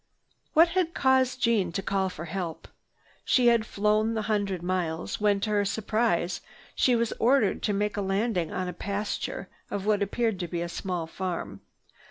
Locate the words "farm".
11.05-11.61